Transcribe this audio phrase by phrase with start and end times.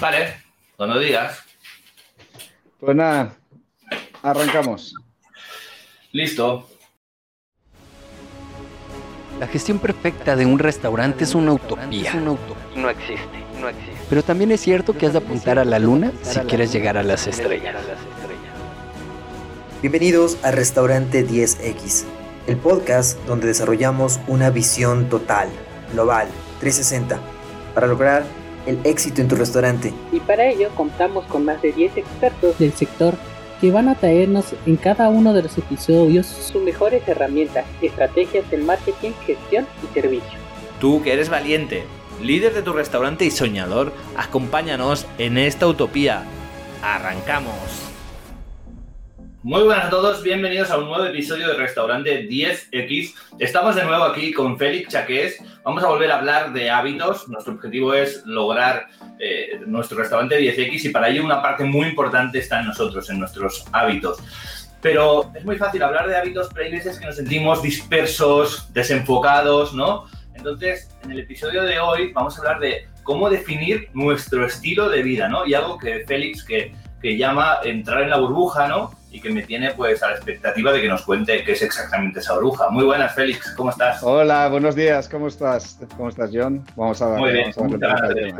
[0.00, 0.34] Vale,
[0.76, 1.38] cuando digas.
[2.80, 3.36] Pues nada,
[4.22, 4.94] arrancamos.
[6.12, 6.68] Listo.
[9.38, 12.14] La gestión perfecta de un restaurante es una utopía.
[12.14, 12.38] No
[12.90, 13.92] existe, no existe.
[14.08, 17.02] Pero también es cierto que has de apuntar a la luna si quieres llegar a
[17.02, 17.76] las estrellas.
[19.80, 22.04] Bienvenidos a Restaurante 10X,
[22.46, 25.48] el podcast donde desarrollamos una visión total,
[25.92, 26.28] global,
[26.60, 27.18] 360,
[27.74, 28.24] para lograr
[28.66, 29.92] el éxito en tu restaurante.
[30.12, 33.14] Y para ello contamos con más de 10 expertos del sector
[33.60, 38.62] que van a traernos en cada uno de los episodios sus mejores herramientas, estrategias del
[38.62, 40.38] marketing, gestión y servicio.
[40.80, 41.84] Tú que eres valiente,
[42.22, 46.24] líder de tu restaurante y soñador, acompáñanos en esta utopía.
[46.82, 47.83] Arrancamos.
[49.44, 53.14] Muy buenas a todos, bienvenidos a un nuevo episodio de Restaurante 10X.
[53.38, 55.36] Estamos de nuevo aquí con Félix Chaqués.
[55.62, 57.28] Vamos a volver a hablar de hábitos.
[57.28, 58.86] Nuestro objetivo es lograr
[59.18, 63.18] eh, nuestro restaurante 10X y para ello una parte muy importante está en nosotros, en
[63.18, 64.16] nuestros hábitos.
[64.80, 69.74] Pero es muy fácil hablar de hábitos, pero hay veces que nos sentimos dispersos, desenfocados,
[69.74, 70.06] ¿no?
[70.34, 75.02] Entonces, en el episodio de hoy vamos a hablar de cómo definir nuestro estilo de
[75.02, 75.44] vida, ¿no?
[75.44, 79.03] Y algo que Félix, que, que llama entrar en la burbuja, ¿no?
[79.14, 82.18] Y que me tiene pues a la expectativa de que nos cuente qué es exactamente
[82.18, 82.68] esa bruja.
[82.70, 84.02] Muy buenas, Félix, ¿cómo estás?
[84.02, 85.78] Hola, buenos días, ¿cómo estás?
[85.96, 86.64] ¿Cómo estás, John?
[86.74, 88.34] Vamos a, Muy bien, vamos a de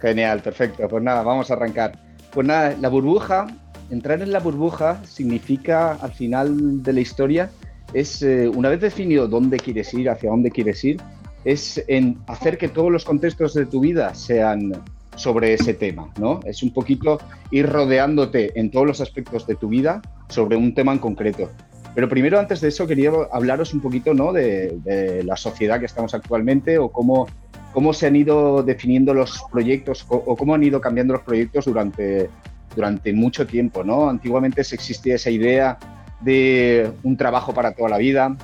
[0.00, 0.86] Genial, perfecto.
[0.86, 1.98] Pues nada, vamos a arrancar.
[2.30, 3.48] Pues nada, la burbuja,
[3.90, 7.50] entrar en la burbuja significa al final de la historia,
[7.94, 10.98] es eh, una vez definido dónde quieres ir, hacia dónde quieres ir,
[11.44, 14.72] es en hacer que todos los contextos de tu vida sean
[15.16, 16.40] sobre ese tema, ¿no?
[16.44, 17.20] Es un poquito
[17.50, 21.50] ir rodeándote en todos los aspectos de tu vida sobre un tema en concreto.
[21.94, 24.32] Pero primero, antes de eso, quería hablaros un poquito ¿no?
[24.32, 27.28] de, la sociedad que estamos actualmente o cómo,
[27.72, 32.28] cómo se han ido definiendo los proyectos o cómo han ido cambiando los proyectos durante,
[32.74, 33.84] durante mucho tiempo.
[33.84, 34.08] ¿no?
[34.08, 35.78] Antiguamente se existía esa idea
[36.20, 38.36] de un trabajo para toda la vida.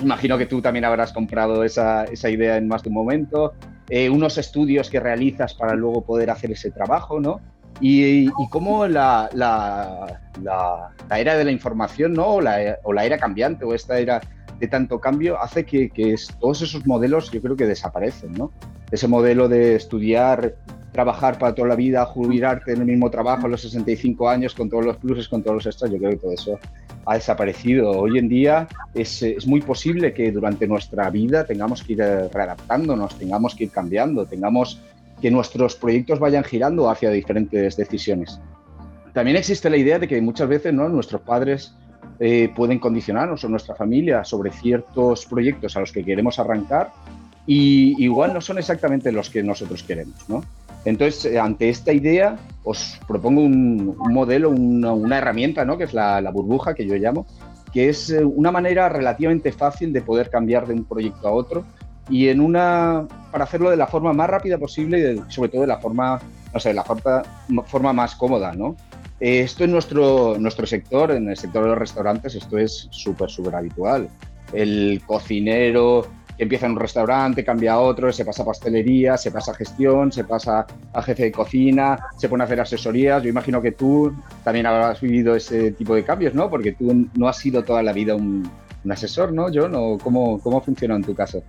[0.00, 3.52] Imagino que tú también habrás comprado esa, esa idea en más de un momento.
[3.94, 7.42] Eh, unos estudios que realizas para luego poder hacer ese trabajo, ¿no?
[7.78, 9.28] Y, cómo la,
[11.14, 12.36] era de la información, ¿no?
[12.36, 14.22] O la, era cambiante, o esta era
[14.58, 15.90] de tanto cambio, hace que,
[16.40, 18.50] todos esos modelos yo creo que desaparecen, ¿no?
[18.90, 20.54] Ese modelo de estudiar,
[20.92, 24.68] trabajar para toda la vida, jubilarte en el mismo trabajo a los 65 años con
[24.68, 26.58] todos los pluses, con todos los extras, yo creo que todo eso
[27.06, 27.90] ha desaparecido.
[27.90, 32.28] Hoy en día es, es, muy posible que durante nuestra vida tengamos que ir eh,
[32.28, 34.80] readaptándonos, tengamos que ir cambiando, tengamos
[35.20, 38.38] que nuestros proyectos vayan girando hacia diferentes decisiones.
[39.14, 40.88] También existe la idea de que muchas veces ¿no?
[40.88, 41.74] nuestros padres
[42.18, 46.92] eh, pueden condicionarnos o nuestra familia sobre ciertos proyectos a los que queremos arrancar
[47.46, 50.28] y igual no son exactamente los que nosotros queremos.
[50.28, 50.42] ¿no?
[50.84, 55.78] Entonces, eh, ante esta idea, os propongo un, modelo, una, herramienta, ¿no?
[55.78, 57.26] que es la, burbuja, que yo llamo,
[57.72, 61.64] que es eh, una manera relativamente fácil de poder cambiar de un proyecto a otro
[62.08, 65.68] y en una, para hacerlo de la forma más rápida posible y sobre todo de
[65.68, 66.20] la forma,
[66.52, 67.22] no sé, la forma,
[67.64, 68.76] forma más cómoda, ¿no?
[69.20, 73.30] Eh, esto en nuestro, nuestro sector, en el sector de los restaurantes, esto es súper,
[73.30, 74.08] súper habitual.
[74.52, 79.52] El cocinero, empieza en un restaurante, cambia a otro, se pasa a pastelería, se pasa
[79.52, 83.22] a gestión, se pasa a jefe de cocina, se pone a hacer asesorías.
[83.22, 86.50] Yo imagino que tú también habrás vivido ese tipo de cambios, ¿no?
[86.50, 88.50] Porque tú no has sido toda la vida un,
[88.90, 89.72] asesor, ¿no, John?
[89.76, 91.44] ¿O cómo, cómo funciona en tu caso?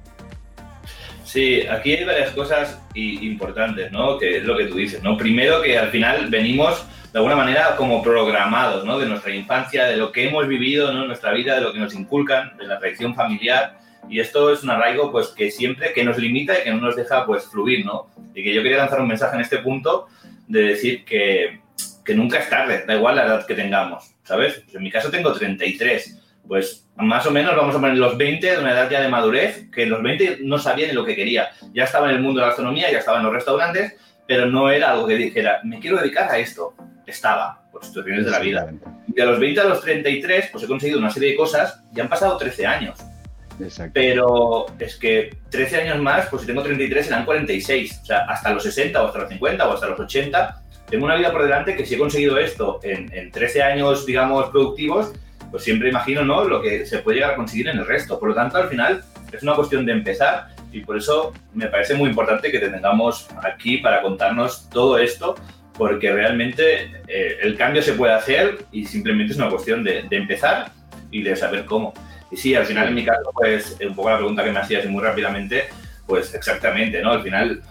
[1.23, 4.19] Sí, aquí hay varias cosas importantes, ¿no?
[4.19, 5.17] Que es lo que tú dices, ¿no?
[5.17, 8.99] Primero que al final venimos de alguna manera como programados, ¿no?
[8.99, 11.07] De nuestra infancia, de lo que hemos vivido, ¿no?
[11.07, 14.69] Nuestra vida, de lo que nos inculcan, de la tradición familiar y esto es un
[14.69, 18.07] arraigo pues que siempre que nos limita y que no nos deja pues fluir, ¿no?
[18.33, 20.07] Y que yo quería lanzar un mensaje en este punto
[20.47, 21.61] de decir que,
[22.03, 24.61] que nunca es tarde, da igual la edad que tengamos, ¿sabes?
[24.63, 28.51] Pues en mi caso tengo 33, pues más o menos vamos a poner los 20
[28.51, 31.49] de una edad ya de madurez, que los 20 no sabía ni lo que quería.
[31.73, 33.95] Ya estaba en el mundo de la gastronomía, ya estaba en los restaurantes,
[34.27, 36.75] pero no era algo que dijera, me quiero dedicar a esto.
[37.05, 38.69] Estaba, por situaciones de la vida.
[39.07, 42.09] De los 20 a los 33, pues he conseguido una serie de cosas y han
[42.09, 42.99] pasado 13 años.
[43.93, 47.99] Pero es que 13 años más, pues si tengo 33 serán 46.
[48.01, 51.15] O sea, hasta los 60 o hasta los 50 o hasta los 80, tengo una
[51.15, 55.11] vida por delante que si he conseguido esto en, 13 años, digamos, productivos,
[55.49, 56.43] pues siempre imagino, ¿no?
[56.43, 58.19] Lo que se puede llegar a conseguir en el resto.
[58.19, 61.95] Por lo tanto, al final es una cuestión de empezar y por eso me parece
[61.95, 65.35] muy importante que te tengamos aquí para contarnos todo esto
[65.77, 70.17] porque realmente eh, el cambio se puede hacer y simplemente es una cuestión de, de
[70.17, 70.71] empezar
[71.09, 71.93] y de saber cómo.
[72.33, 74.87] Y sí, al final en mi caso, pues un poco la pregunta que me hacías
[74.87, 75.65] muy rápidamente,
[76.07, 77.11] pues exactamente, ¿no?
[77.11, 77.61] Al final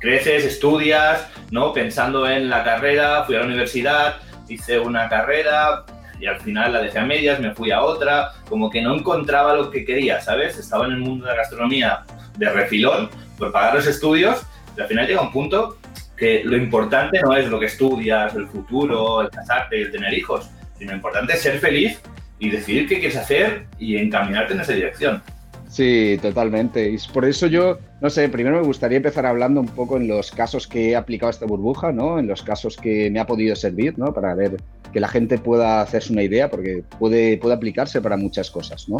[0.00, 1.74] creces, estudias, ¿no?
[1.74, 4.16] Pensando en la carrera, fui a la universidad,
[4.48, 5.84] hice una carrera
[6.18, 9.52] y al final la dejé a medias, me fui a otra, como que no encontraba
[9.52, 10.56] lo que quería, ¿sabes?
[10.56, 12.04] Estaba en el mundo de la gastronomía
[12.38, 14.46] de refilón por pagar los estudios
[14.78, 15.76] y al final llega un punto
[16.16, 20.48] que lo importante no es lo que estudias, el futuro, el casarte, el tener hijos,
[20.78, 22.00] sino lo importante es ser feliz
[22.38, 25.22] y decidir qué quieres hacer y encaminarte en esa dirección.
[25.68, 26.88] Sí, totalmente.
[26.88, 30.30] Y por eso yo, no sé, primero me gustaría empezar hablando un poco en los
[30.30, 32.20] casos que he aplicado esta burbuja, ¿no?
[32.20, 34.14] En los casos que me ha podido servir, ¿no?
[34.14, 34.56] Para ver
[34.92, 38.98] que la gente pueda hacerse una idea, porque puede, puede aplicarse para muchas cosas, ¿no?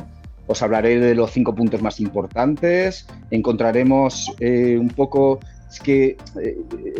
[0.49, 5.39] Os hablaré de los cinco puntos más importantes, encontraremos eh, un poco
[5.75, 6.57] es que eh,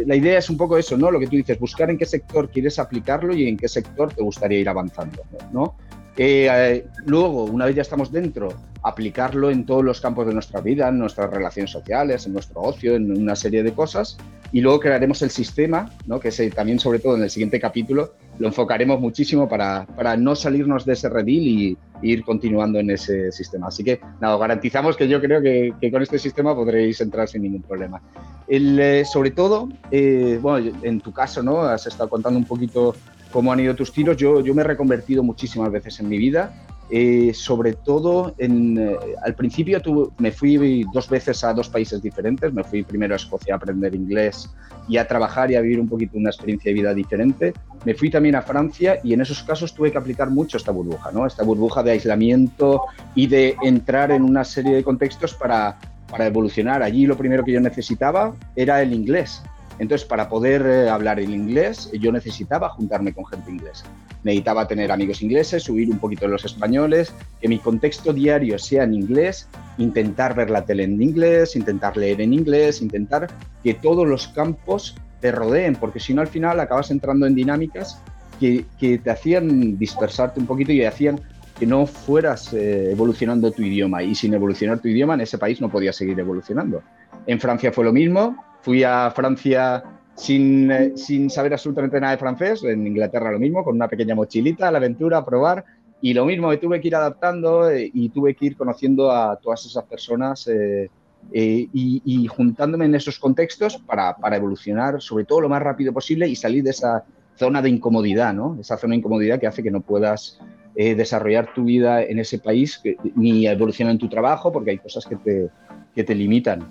[0.07, 1.11] la idea es un poco eso, ¿no?
[1.11, 4.23] Lo que tú dices, buscar en qué sector quieres aplicarlo y en qué sector te
[4.23, 5.23] gustaría ir avanzando,
[5.53, 5.77] ¿no?
[6.17, 8.49] Eh, luego, una vez ya estamos dentro,
[8.83, 12.95] aplicarlo en todos los campos de nuestra vida, en nuestras relaciones sociales, en nuestro ocio,
[12.95, 14.17] en una serie de cosas.
[14.53, 16.21] Y luego crearemos el sistema, ¿no?
[16.21, 20.85] que también sobre todo en el siguiente capítulo lo enfocaremos muchísimo para, para no salirnos
[20.85, 23.69] de ese redil y, ir continuando en ese sistema.
[23.69, 27.63] Así que, nada, garantizamos que yo creo que, con este sistema podréis entrar sin ningún
[27.63, 28.03] problema.
[28.47, 31.63] El, eh, sobre todo, eh, bueno, en tu caso, ¿no?
[31.63, 32.95] Has estado contando un poquito
[33.35, 34.17] cómo han ido tus tiros.
[34.17, 36.55] Yo, yo me he reconvertido muchísimas veces en mi vida
[36.91, 39.81] eh, sobre todo, en, eh, al principio
[40.19, 42.53] me fui dos veces a dos países diferentes.
[42.53, 44.51] Me fui primero a Escocia a aprender inglés
[44.87, 47.55] y a trabajar y a vivir un poquito una experiencia de vida diferente.
[47.85, 51.11] Me fui también a Francia y en esos casos tuve que aplicar mucho esta burbuja,
[51.11, 51.27] ¿no?
[51.27, 52.83] esta burbuja de aislamiento
[53.15, 55.79] y de entrar en una serie de contextos para,
[56.11, 56.83] para evolucionar.
[56.83, 59.43] Allí lo primero que yo necesitaba era el inglés.
[59.79, 63.87] Entonces, para poder eh, hablar el inglés, yo necesitaba juntarme con gente inglesa.
[64.23, 68.95] Necesitaba tener amigos ingleses, subir un poquito los españoles, que mi contexto diario sea en
[68.95, 69.49] inglés,
[69.79, 73.29] intentar ver la tele en inglés, intentar leer en inglés, intentar
[73.63, 78.01] que todos los campos te rodeen, porque si no al final acabas entrando en dinámicas
[78.39, 78.65] que,
[79.03, 81.21] te hacían dispersarte un poquito y hacían
[81.59, 84.03] que no fueras eh, evolucionando tu idioma.
[84.03, 86.83] Y sin evolucionar tu idioma en ese país no podías seguir evolucionando.
[87.27, 89.85] En Francia fue lo mismo, Fui a Francia
[90.15, 94.15] sin, eh, sin, saber absolutamente nada de francés, en Inglaterra lo mismo, con una pequeña
[94.15, 95.65] mochilita, la aventura, a probar,
[96.01, 99.37] y lo mismo, me tuve que ir adaptando eh, y tuve que ir conociendo a
[99.37, 100.89] todas esas personas eh,
[101.31, 106.35] y, juntándome en esos contextos para, para, evolucionar, sobre todo lo más rápido posible y
[106.35, 107.05] salir de esa
[107.37, 108.57] zona de incomodidad, ¿no?
[108.59, 110.39] Esa zona de incomodidad que hace que no puedas
[110.75, 112.83] desarrollar tu vida en ese país
[113.15, 115.49] ni evolucionar en tu trabajo porque hay cosas que te,
[115.95, 116.69] que te limitan.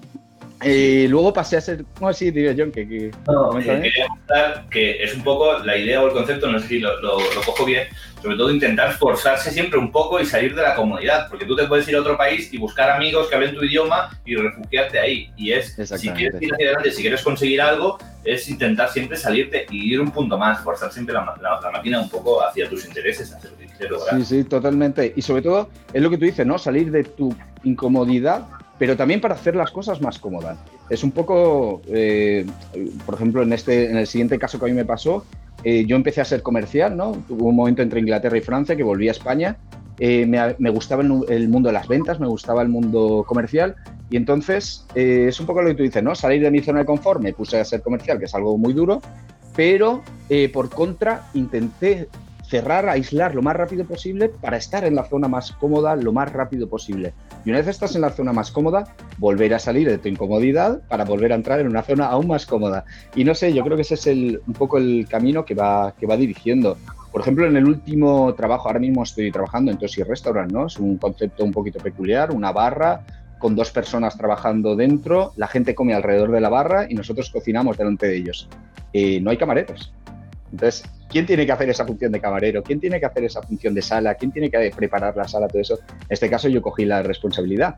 [0.65, 2.71] Y luego pasé a ser, ¿cómo así, diría John?
[2.71, 4.07] Que, que, no, quería
[4.69, 7.65] que es un poco la idea o el concepto, no sé si lo, lo, cojo
[7.65, 7.87] bien,
[8.21, 11.65] sobre todo intentar forzarse siempre un poco y salir de la comunidad, porque tú te
[11.67, 15.29] puedes ir a otro país y buscar amigos que hablen tu idioma y refugiarte ahí.
[15.35, 19.65] Y es, si quieres ir hacia adelante, si quieres conseguir algo, es intentar siempre salirte
[19.69, 23.33] y ir un punto más, forzar siempre la, la, máquina un poco hacia tus intereses,
[23.33, 24.15] hacia lo que quieres lograr.
[24.19, 25.13] Sí, sí, totalmente.
[25.15, 26.57] Y sobre todo, es lo que tú dices, ¿no?
[26.57, 28.45] Salir de tu incomodidad
[28.83, 30.57] pero también para hacer las cosas más cómodas.
[30.89, 32.45] Es un poco, eh,
[33.05, 35.23] por ejemplo, en, este, en el siguiente caso que a mí me pasó,
[35.63, 37.13] eh, yo empecé a ser comercial, ¿no?
[37.25, 39.55] Tuve un momento entre Inglaterra y Francia que volví a España.
[39.99, 43.75] Eh, me, gustaba el, mundo de las ventas, me gustaba el mundo comercial
[44.09, 46.13] y entonces es un poco lo que tú dices, ¿no?
[46.13, 48.73] Salir de mi zona de confort, me puse a ser comercial, que es algo muy
[48.73, 49.01] duro,
[49.55, 50.03] pero
[50.51, 52.09] por contra intenté
[52.53, 56.31] cerrar, aislar lo más rápido posible para estar en la zona más cómoda lo más
[56.31, 57.15] rápido posible.
[57.43, 60.79] Y una vez estás en la zona más cómoda, volver a salir de tu incomodidad
[60.87, 62.85] para volver a entrar en una zona aún más cómoda.
[63.15, 65.95] Y no sé, yo creo que ese es el, un poco el camino que va,
[65.99, 66.77] que va dirigiendo.
[67.11, 70.67] Por ejemplo, en el último trabajo, ahora mismo estoy trabajando en Tosi Restaurant, ¿no?
[70.67, 73.03] Es un concepto un poquito peculiar, una barra
[73.39, 77.79] con dos personas trabajando dentro, la gente come alrededor de la barra y nosotros cocinamos
[77.79, 78.47] delante de ellos.
[78.93, 79.91] Eh, no hay camareros.
[80.51, 80.83] Entonces,
[81.13, 82.63] ¿quién tiene que hacer esa función de camarero?
[82.63, 84.15] ¿Quién tiene que hacer esa función de sala?
[84.15, 85.47] ¿Quién tiene que preparar la sala?
[85.47, 85.79] Todo eso.
[85.85, 87.75] En este caso yo cogí la responsabilidad.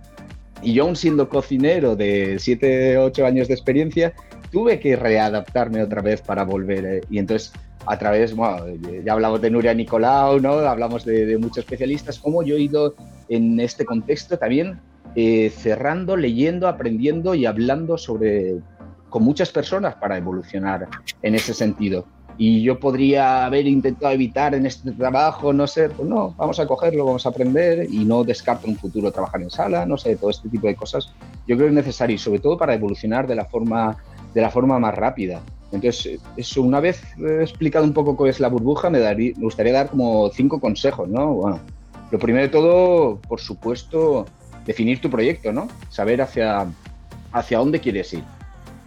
[0.61, 4.13] Y yo, aún siendo cocinero de 7, 8 años de experiencia,
[4.51, 6.85] tuve que readaptarme otra vez para volver.
[6.85, 7.51] Eh, y entonces,
[7.85, 8.67] a través, bueno,
[9.03, 10.53] ya hablamos de Nuria Nicolau, ¿no?
[10.59, 12.95] Hablamos de, muchos especialistas, cómo yo he ido
[13.27, 14.79] en este contexto también
[15.13, 18.55] eh, cerrando, leyendo, aprendiendo y hablando sobre
[19.09, 20.87] con muchas personas para evolucionar
[21.21, 22.05] en ese sentido
[22.37, 26.67] y yo podría haber intentado evitar en este trabajo, no sé, pues no, vamos a
[26.67, 30.29] cogerlo, vamos a aprender y no descarto un futuro trabajar en sala, no sé, todo
[30.29, 31.13] este tipo de cosas.
[31.47, 33.97] Yo creo que es necesario, sobre todo para evolucionar de la forma,
[34.33, 35.41] de la forma más rápida.
[35.71, 37.01] Entonces, eso, una vez
[37.41, 41.07] explicado un poco qué es la burbuja, me, daría, me gustaría dar como cinco consejos,
[41.07, 41.33] ¿no?
[41.33, 41.59] Bueno,
[42.11, 44.25] lo primero de todo, por supuesto,
[44.65, 45.67] definir tu proyecto, ¿no?
[45.89, 46.67] Saber hacia,
[47.31, 48.23] hacia dónde quieres ir.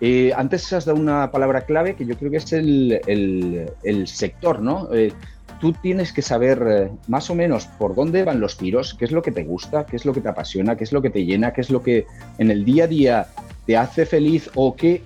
[0.01, 4.89] Eh, antes has dado una palabra clave que yo creo que es el, sector, ¿no?
[4.93, 5.13] Eh,
[5.61, 9.13] tú tienes que saber eh, más o menos por dónde van los tiros, qué es
[9.13, 11.25] lo que te gusta, qué es lo que te apasiona, qué es lo que te
[11.25, 12.07] llena, qué es lo que
[12.39, 13.27] en el día a día
[13.67, 15.03] te hace feliz o qué,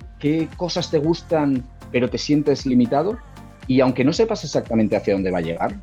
[0.55, 3.17] cosas te gustan pero te sientes limitado.
[3.67, 5.75] Y aunque no sepas exactamente hacia dónde va a llegar,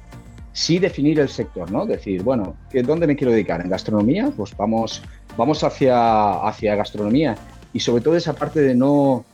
[0.52, 1.86] sí definir el sector, ¿no?
[1.86, 3.60] Decir, bueno, ¿dónde me quiero dedicar?
[3.60, 4.32] ¿En gastronomía?
[4.36, 5.02] Pues vamos,
[5.36, 7.36] vamos hacia, hacia gastronomía.
[7.72, 9.24] Y sobre todo esa parte de no...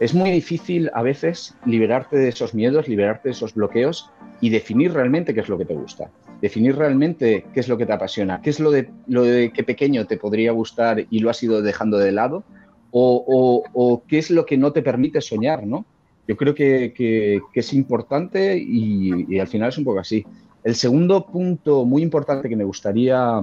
[0.00, 4.10] Es muy difícil a veces liberarte de esos miedos, liberarte de esos bloqueos
[4.40, 6.10] y definir realmente qué es lo que te gusta.
[6.40, 9.62] Definir realmente qué es lo que te apasiona, qué es lo de, lo de que
[9.62, 12.42] pequeño te podría gustar y lo has ido dejando de lado,
[12.90, 15.86] o, o qué es lo que no te permite soñar, ¿no?
[16.28, 20.24] Yo creo que, es importante y, al final es un poco así.
[20.62, 23.42] El segundo punto muy importante que me gustaría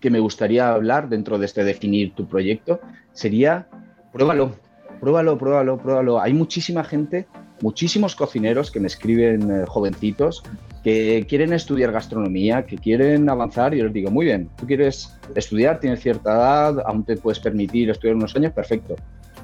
[0.00, 2.78] que me gustaría hablar dentro de este definir tu proyecto
[3.14, 3.66] sería
[4.12, 4.52] pruébalo,
[5.00, 6.20] pruébalo, pruébalo, pruébalo.
[6.20, 7.26] Hay muchísima gente,
[7.62, 10.42] muchísimos cocineros que me escriben eh, jovencitos
[10.84, 15.18] que quieren estudiar gastronomía, que quieren avanzar y yo les digo, muy bien, tú quieres
[15.34, 18.94] estudiar, tienes cierta edad, aún te puedes permitir estudiar unos años, perfecto,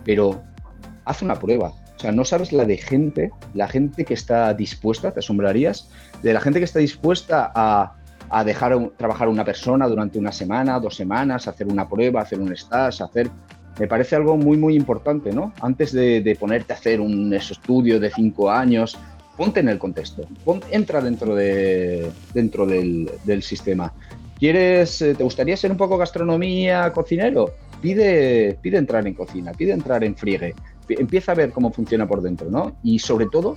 [0.05, 0.43] pero
[1.07, 5.13] haz una prueba, o sea, no sabes la de gente, la gente que está dispuesta,
[5.13, 5.89] te asombrarías,
[6.23, 7.97] de la gente que está dispuesta a,
[8.29, 12.53] a dejar trabajar una persona durante una semana, dos semanas, hacer una prueba, hacer un
[12.53, 13.31] stage, hacer...
[13.81, 15.55] Me parece algo muy, muy importante, ¿no?
[15.63, 18.99] Antes de, ponerte a hacer un estudio de cinco años,
[19.39, 20.29] ponte en el contexto,
[20.71, 23.91] entra dentro, de, dentro del, sistema.
[24.39, 27.55] ¿Quieres, eh, te gustaría ser un poco gastronomía, cocinero?
[27.81, 30.55] Pide, pide entrar en cocina, pide entrar en friegue,
[30.91, 32.77] empieza a ver cómo funciona por dentro, ¿no?
[32.83, 33.57] Y sobre todo,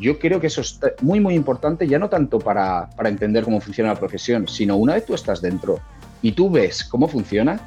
[0.00, 3.92] yo creo que eso es muy, muy importante, ya no tanto para, entender cómo funciona
[3.92, 5.78] la profesión, sino una vez tú estás dentro
[6.22, 7.60] y tú ves cómo funciona,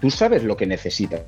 [0.00, 1.20] tú sabes lo que necesitas.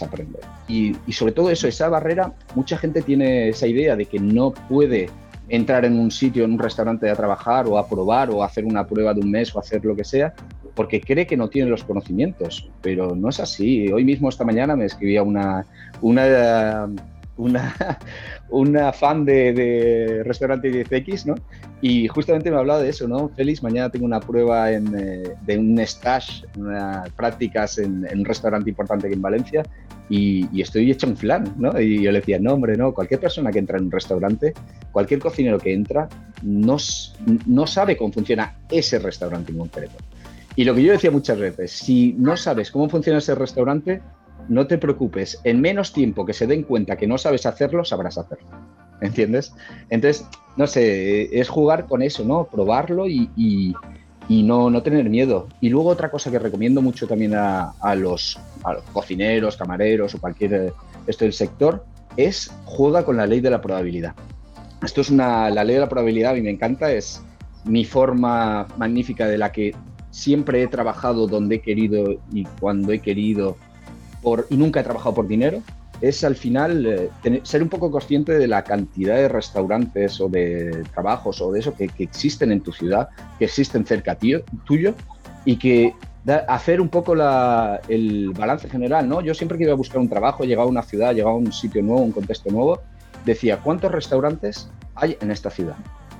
[0.00, 0.40] Aprender.
[0.68, 5.10] Y, sobre todo eso, esa barrera, mucha gente tiene esa idea de que no puede
[5.48, 8.86] entrar en un sitio, en un restaurante a trabajar o a probar o hacer una
[8.86, 10.32] prueba de un mes o hacer lo que sea,
[10.74, 13.92] porque cree que no tiene los conocimientos, pero no es así.
[13.92, 15.66] Hoy mismo, esta mañana, me escribía una,
[16.00, 16.88] una,
[17.36, 17.74] una,
[18.50, 21.34] una fan de, de restaurante 10X, ¿no?
[21.80, 23.28] Y justamente me hablaba de eso, ¿no?
[23.30, 28.70] Félix, mañana tengo una prueba en, eh, de un stage, unas prácticas en, un restaurante
[28.70, 29.62] importante aquí en Valencia
[30.08, 31.80] y, y, estoy hecho un flan, ¿no?
[31.80, 34.52] Y yo le decía, no, hombre, no, cualquier persona que entra en un restaurante,
[34.92, 36.08] cualquier cocinero que entra,
[36.42, 36.76] no,
[37.46, 39.96] no sabe cómo funciona ese restaurante en concreto.
[40.54, 44.02] Y lo que yo decía muchas veces, si no sabes cómo funciona ese restaurante,
[44.48, 48.18] no te preocupes, en menos tiempo que se den cuenta que no sabes hacerlo, sabrás
[48.18, 48.48] hacerlo.
[49.00, 49.52] ¿Entiendes?
[49.90, 52.44] Entonces, no sé, es jugar con eso, ¿no?
[52.44, 53.74] Probarlo y,
[54.28, 55.48] no, no, tener miedo.
[55.60, 58.38] Y luego otra cosa que recomiendo mucho también a, los,
[58.92, 60.72] cocineros, camareros o cualquier
[61.06, 61.84] esto del sector
[62.16, 64.14] es juega con la ley de la probabilidad.
[64.82, 67.22] Esto es una, la ley de la probabilidad, a mí me encanta, es
[67.64, 69.74] mi forma magnífica de la que
[70.10, 73.56] siempre he trabajado donde he querido y cuando he querido
[74.50, 75.62] y nunca he trabajado por dinero,
[76.02, 76.84] es al final
[77.24, 81.60] eh, ser un poco consciente de la cantidad de restaurantes o de trabajos o de
[81.60, 84.94] eso que, existen en tu ciudad, que existen cerca tío, tuyo
[85.44, 85.94] y que
[86.48, 89.20] hacer un poco el balance general, ¿no?
[89.20, 91.52] Yo siempre que iba a buscar un trabajo, llegaba a una ciudad, llegaba a un
[91.52, 92.80] sitio nuevo, un contexto nuevo,
[93.24, 95.76] decía, ¿cuántos restaurantes hay en esta ciudad?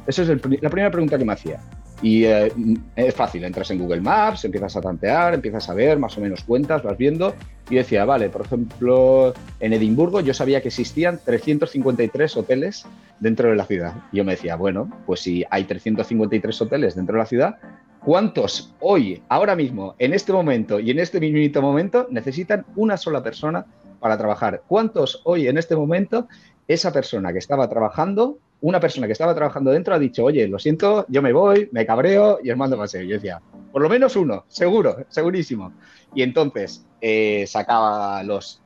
[0.07, 0.37] Esa es la
[0.71, 1.61] primera pregunta que me hacía.
[2.03, 2.53] Y eh,
[2.97, 6.43] es fácil, entras en Google Maps, empiezas a tantear, empiezas a ver, más o menos
[6.43, 7.33] cuentas, vas viendo.
[7.71, 12.85] Y decía, vale, por ejemplo, en Edimburgo yo sabía que existían 353 hoteles
[13.21, 13.95] dentro de la ciudad.
[14.11, 17.59] Y yo me decía, bueno, pues si hay 353 hoteles dentro de la ciudad,
[18.05, 23.23] ¿cuántos hoy, ahora mismo, en este momento y en este mismito momento necesitan una sola
[23.23, 23.65] persona
[24.01, 24.63] para trabajar?
[24.67, 26.27] ¿Cuántos hoy, en este momento,
[26.67, 30.59] esa persona que estaba trabajando una persona que estaba trabajando dentro ha dicho, oye, lo
[30.59, 33.03] siento, yo me voy, me cabreo y os mando paseo.
[33.03, 33.43] Yo decía,
[33.73, 35.73] por lo menos uno, seguro, segurísimo.
[36.15, 38.63] Y entonces eh, sacaba los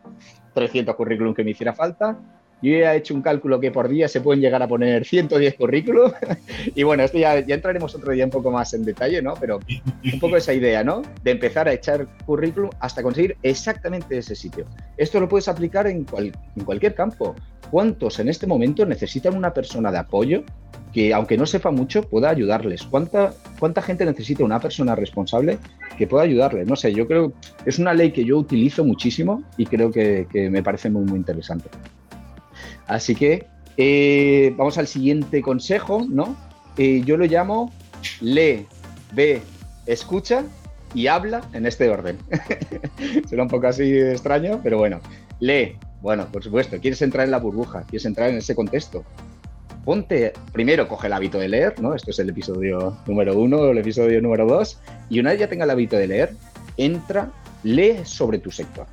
[0.53, 2.19] 300 currículum que me hiciera falta.
[2.63, 5.55] Yo ya he hecho un cálculo que por día se pueden llegar a poner 110
[5.55, 6.11] currículum.
[6.75, 9.35] y bueno, esto ya, entraremos otro día un poco más en detalle, ¿no?
[9.39, 9.61] Pero
[10.13, 11.03] un poco esa idea, ¿no?
[11.23, 14.67] De empezar a echar currículum hasta conseguir exactamente ese sitio.
[14.97, 17.35] Esto lo puedes aplicar en, en cualquier campo.
[17.71, 20.45] ¿Cuántos en este momento necesitan una persona de apoyo
[20.93, 22.85] que, aunque no sepa mucho, pueda ayudarles?
[22.85, 25.59] ¿Cuánta, cuánta gente necesita una persona responsable
[25.99, 26.67] que pueda ayudarles?
[26.67, 27.33] No sé, yo creo
[27.63, 31.19] que es una ley que yo utilizo muchísimo y creo que, me parece muy, muy
[31.19, 31.69] interesante.
[32.87, 36.37] Así que eh, vamos al siguiente consejo, ¿no?
[36.79, 37.73] Eh, yo lo llamo
[38.21, 38.67] lee,
[39.13, 39.43] ve,
[39.87, 40.45] escucha
[40.95, 42.19] y habla en este orden.
[43.29, 45.01] Será un poco así extraño, pero bueno.
[45.41, 49.05] Lee, bueno, por supuesto, quieres entrar en la burbuja, quieres entrar en ese contexto.
[49.85, 51.95] Ponte, primero coge el hábito de leer, ¿no?
[51.95, 54.81] Esto es el episodio número uno el episodio número dos.
[55.11, 56.35] Y una vez ya tenga el hábito de leer,
[56.77, 57.31] entra,
[57.63, 58.87] lee sobre tu sector.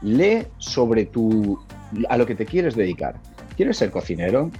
[0.00, 1.58] Lee sobre tu,
[2.08, 3.16] a lo que te quieres dedicar.
[3.58, 4.52] ¿Quieres ser cocinero?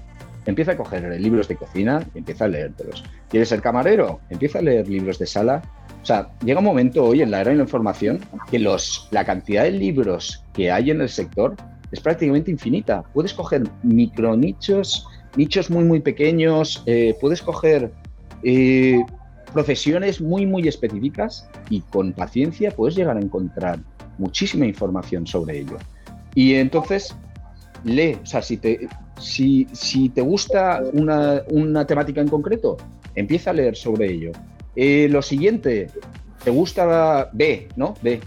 [0.44, 3.04] Empieza a coger libros de cocina y empieza a leértelos.
[3.28, 4.18] ¿Quieres ser camarero?
[4.28, 5.62] Empieza a leer libros de sala.
[6.02, 8.18] O sea, llega un momento hoy en la era de la información
[8.50, 11.54] que los, la cantidad de libros que hay en el sector
[11.92, 13.04] es prácticamente infinita.
[13.14, 17.92] Puedes coger micronichos, nichos muy, muy pequeños, eh, puedes coger
[18.42, 19.00] eh,
[19.52, 23.78] profesiones muy, muy específicas y con paciencia puedes llegar a encontrar
[24.18, 25.78] muchísima información sobre ello.
[26.34, 27.16] Y entonces,
[27.84, 32.76] lee, o sea, si te, si, si te gusta una, una, temática en concreto,
[33.14, 34.32] empieza a leer sobre ello.
[34.76, 35.88] Eh, lo siguiente,
[36.44, 37.94] te gusta, ve, ¿no?
[38.02, 38.20] Ve,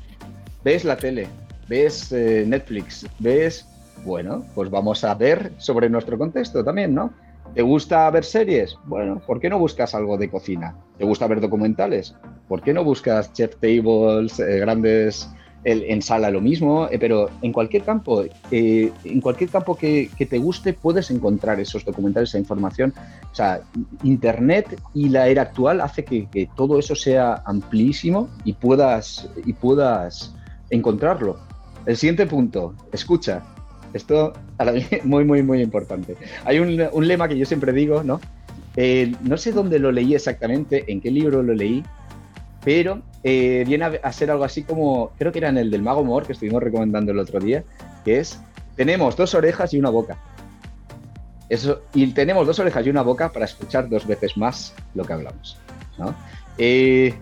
[0.63, 1.27] ves la tele,
[1.67, 3.67] ves eh, Netflix, ves,
[4.03, 7.13] bueno, pues vamos a ver sobre nuestro contexto también, ¿no?
[7.53, 8.77] ¿Te gusta ver series?
[8.85, 10.75] Bueno, ¿por qué no buscas algo de cocina?
[10.97, 12.15] ¿Te gusta ver documentales?
[12.47, 15.29] ¿Por qué no buscas chef tables, eh, grandes
[15.63, 20.37] en sala lo mismo, eh, pero en cualquier campo, eh, en cualquier campo que, te
[20.39, 22.93] guste, puedes encontrar esos documentales, esa información.
[23.31, 23.61] O sea,
[24.03, 30.33] Internet y la era actual hace que, todo eso sea amplísimo y puedas, y puedas
[30.69, 31.37] encontrarlo.
[31.85, 33.43] El siguiente punto, escucha.
[33.93, 34.33] Esto
[34.91, 36.15] es muy, muy, muy importante.
[36.45, 38.19] Hay un, lema que yo siempre digo, ¿no?
[38.77, 41.83] Eh, no sé dónde lo leí exactamente, en qué libro lo leí,
[42.63, 46.03] pero eh, viene a, ser algo así como, creo que era en el del Mago
[46.03, 47.63] Mor, que estuvimos recomendando el otro día,
[48.05, 48.39] que es,
[48.75, 50.17] tenemos dos orejas y una boca.
[51.49, 55.13] Eso, y tenemos dos orejas y una boca para escuchar dos veces más lo que
[55.13, 55.57] hablamos.
[56.57, 57.13] Eh,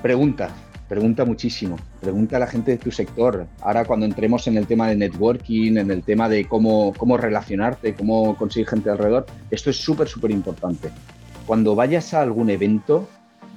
[0.00, 0.50] pregunta,
[0.88, 1.76] pregunta muchísimo.
[2.00, 3.46] Pregunta a la gente de tu sector.
[3.60, 7.94] Ahora cuando entremos en el tema de networking, en el tema de cómo, cómo relacionarte,
[7.94, 10.90] cómo conseguir gente alrededor, esto es súper, súper importante.
[11.46, 13.08] Cuando vayas a algún evento,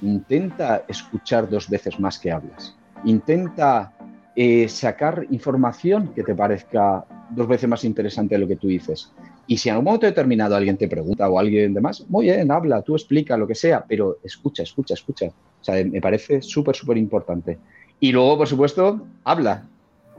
[0.02, 2.76] intenta escuchar dos veces más que hablas.
[3.04, 3.92] Intenta
[4.34, 9.12] eh, sacar información que te parezca dos veces más interesante de lo que tú dices.
[9.46, 12.82] Y si en algún momento determinado alguien te pregunta o alguien demás, muy bien, habla,
[12.82, 15.26] tú explica lo que sea, pero escucha, escucha, escucha.
[15.26, 17.58] O sea, me parece súper, súper importante.
[17.98, 19.66] Y luego, por supuesto, habla.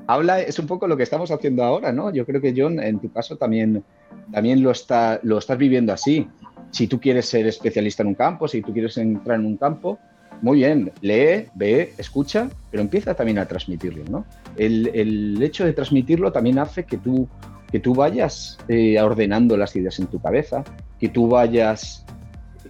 [0.08, 2.12] Habla es un poco lo que estamos haciendo ahora, ¿no?
[2.12, 3.84] Yo creo que John, en tu caso también,
[4.32, 6.28] también lo, está, lo estás viviendo así
[6.71, 9.99] si tú quieres ser especialista en un campo, si tú quieres entrar en un campo,
[10.41, 14.25] muy bien, lee, ve, escucha, pero empieza también a transmitirlo, ¿no?
[14.58, 17.27] El, hecho de transmitirlo también hace que tú,
[17.71, 20.63] que tú vayas eh, ordenando las ideas en tu cabeza,
[20.99, 22.05] que tú vayas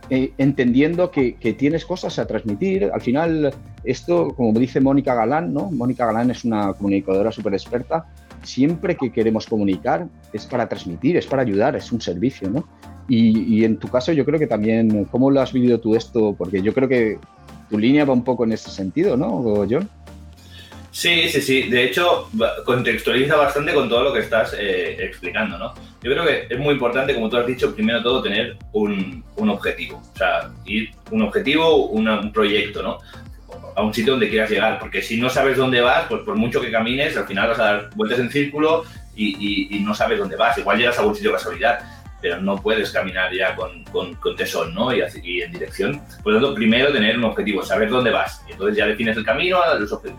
[0.09, 2.89] eh, entendiendo que, que, tienes cosas a transmitir.
[2.91, 5.69] Al final, esto, como dice Mónica Galán, ¿no?
[5.71, 8.07] Mónica Galán es una comunicadora súper experta.
[8.43, 12.67] Siempre que queremos comunicar es para transmitir, es para ayudar, es un servicio, ¿no?
[13.07, 16.35] Y, en tu caso yo creo que también, ¿cómo lo has vivido tú esto?
[16.37, 17.17] Porque yo creo que
[17.69, 19.89] tu línea va un poco en ese sentido, ¿no, John?
[20.91, 21.63] Sí, sí, sí.
[21.69, 22.29] De hecho,
[22.65, 25.73] contextualiza bastante con todo lo que estás eh, explicando, ¿no?
[26.03, 29.49] Yo creo que es muy importante, como tú has dicho, primero todo tener un, un
[29.49, 30.01] objetivo.
[30.13, 32.99] O sea, ir un objetivo, un proyecto, ¿no?
[33.79, 34.77] A un sitio donde quieras llegar.
[34.77, 37.63] Porque si no sabes dónde vas, pues por mucho que camines, al final vas a
[37.63, 38.83] dar vueltas en círculo
[39.15, 40.57] y, no sabes dónde vas.
[40.57, 41.79] Igual llegas a algún sitio de casualidad
[42.21, 44.93] pero no puedes caminar ya con, con, con tesón ¿no?
[44.93, 46.01] y, y, en dirección.
[46.21, 48.43] Por lo tanto, primero tener un objetivo, saber dónde vas.
[48.45, 49.57] Y entonces ya defines el camino,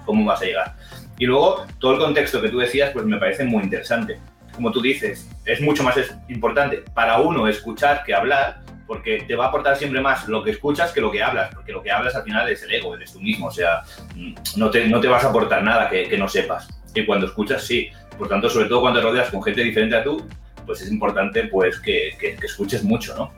[0.07, 0.75] cómo vas a llegar.
[1.19, 4.19] Y luego, todo el contexto que tú decías, pues me parece muy interesante.
[4.55, 5.97] Como tú dices, es mucho más
[6.29, 10.51] importante para uno escuchar que hablar, porque te va a aportar siempre más lo que
[10.51, 13.13] escuchas que lo que hablas, porque lo que hablas al final es el ego, eres
[13.13, 13.85] tú mismo, o sea,
[14.57, 16.69] no te, no te vas a aportar nada que, que no sepas.
[16.93, 17.89] Y cuando escuchas, sí.
[18.19, 20.27] Por tanto, sobre todo cuando te rodeas con gente diferente a tú,
[20.67, 23.33] pues es importante pues que, que, escuches mucho, ¿no?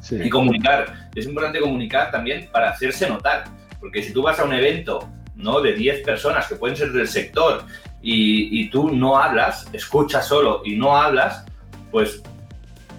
[0.00, 0.18] Sí.
[0.24, 1.08] Y comunicar.
[1.14, 3.44] Es importante comunicar también para hacerse notar,
[3.78, 5.60] porque si tú vas a un evento ¿no?
[5.60, 7.62] de 10 personas que pueden ser del sector
[8.02, 11.44] y, y tú no hablas, escuchas solo y no hablas,
[11.92, 12.24] pues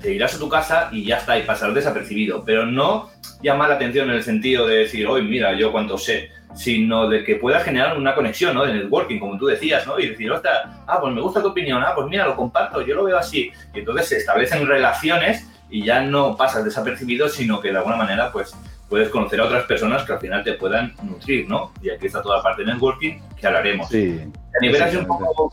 [0.01, 3.09] te irás a tu casa y ya está, y pasar desapercibido, pero no
[3.41, 7.23] llamar la atención en el sentido de decir, hoy mira, yo cuánto sé, sino de
[7.23, 8.65] que puedas generar una conexión, ¿no?
[8.65, 9.99] De networking, como tú decías, ¿no?
[9.99, 12.95] Y decir, ostras, ah, pues me gusta tu opinión, ah, pues mira, lo comparto, yo
[12.95, 13.51] lo veo así.
[13.73, 18.31] Y entonces se establecen relaciones y ya no pasas desapercibido, sino que de alguna manera,
[18.31, 18.55] pues,
[18.89, 21.73] puedes conocer a otras personas que al final te puedan nutrir, ¿no?
[21.81, 23.89] Y aquí está toda la parte de networking que hablaremos.
[23.89, 24.19] Sí.
[24.57, 25.51] A nivel así un poco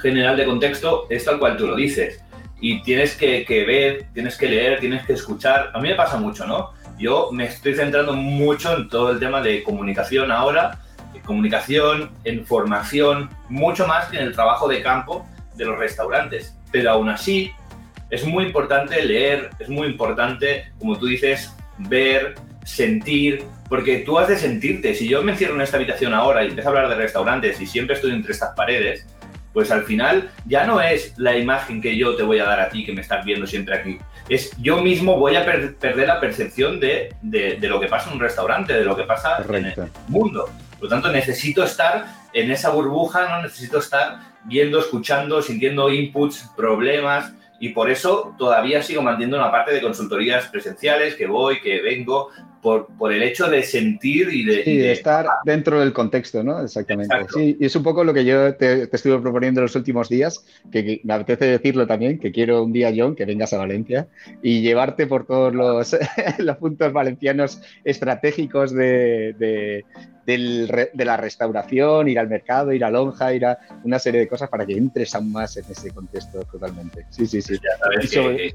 [0.00, 2.20] general de contexto, es tal cual tú lo dices.
[2.62, 5.70] Y tienes que, ver, tienes que leer, tienes que escuchar.
[5.74, 6.70] A mí me pasa mucho, ¿no?
[6.96, 10.78] Yo me estoy centrando mucho en todo el tema de comunicación ahora,
[11.24, 16.56] comunicación, en formación, mucho más que en el trabajo de campo de los restaurantes.
[16.70, 17.52] Pero aún así,
[18.10, 24.28] es muy importante leer, es muy importante, como tú dices, ver, sentir, porque tú has
[24.28, 24.94] de sentirte.
[24.94, 27.66] Si yo me encierro en esta habitación ahora y empiezo a hablar de restaurantes y
[27.66, 29.06] siempre estoy entre estas paredes,
[29.52, 32.68] pues al final ya no es la imagen que yo te voy a dar a
[32.68, 33.98] ti, que me estás viendo siempre aquí.
[34.28, 38.20] Es yo mismo voy a perder la percepción de, de, lo que pasa en un
[38.20, 39.74] restaurante, de lo que pasa en el
[40.08, 40.48] mundo.
[40.78, 46.50] Por lo tanto, necesito estar en esa burbuja, no necesito estar viendo, escuchando, sintiendo inputs,
[46.56, 51.80] problemas, y por eso todavía sigo manteniendo una parte de consultorías presenciales, que voy, que
[51.80, 52.30] vengo,
[52.62, 54.64] por, por el hecho de sentir y de...
[54.64, 56.62] Sí, de, estar dentro del contexto, ¿no?
[56.62, 57.14] Exactamente.
[57.34, 60.08] Sí, y es un poco lo que yo te, te estuve proponiendo en los últimos
[60.08, 64.06] días, que, me apetece decirlo también, que quiero un día, John, que vengas a Valencia
[64.42, 65.96] y llevarte por todos los,
[66.38, 69.84] los puntos valencianos estratégicos de, de
[70.24, 74.48] de la restauración, ir al mercado, ir a lonja, ir a una serie de cosas
[74.48, 77.06] para que entres aún más en ese contexto totalmente.
[77.10, 77.54] Sí, sí, sí.
[77.54, 78.54] Ya sabes, que,